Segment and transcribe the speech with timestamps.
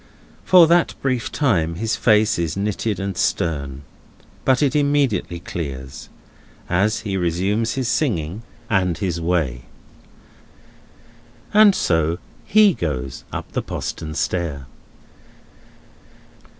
[0.43, 3.83] For that brief time, his face is knitted and stern.
[4.43, 6.09] But it immediately clears,
[6.67, 9.65] as he resumes his singing, and his way.
[11.53, 12.17] And so
[12.47, 14.65] he goes up the postern stair.